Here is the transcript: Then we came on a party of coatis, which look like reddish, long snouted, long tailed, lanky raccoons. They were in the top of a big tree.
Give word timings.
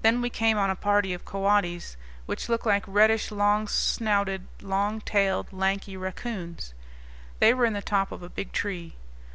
Then 0.00 0.22
we 0.22 0.30
came 0.30 0.56
on 0.56 0.70
a 0.70 0.74
party 0.74 1.12
of 1.12 1.26
coatis, 1.26 1.98
which 2.24 2.48
look 2.48 2.64
like 2.64 2.84
reddish, 2.86 3.30
long 3.30 3.68
snouted, 3.68 4.46
long 4.62 5.02
tailed, 5.02 5.52
lanky 5.52 5.94
raccoons. 5.94 6.72
They 7.38 7.52
were 7.52 7.66
in 7.66 7.74
the 7.74 7.82
top 7.82 8.10
of 8.10 8.22
a 8.22 8.30
big 8.30 8.52
tree. 8.52 8.94